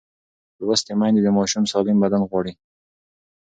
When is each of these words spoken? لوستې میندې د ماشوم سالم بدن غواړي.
لوستې 0.65 0.93
میندې 0.99 1.21
د 1.23 1.29
ماشوم 1.37 1.63
سالم 1.71 1.97
بدن 2.03 2.21
غواړي. 2.29 2.53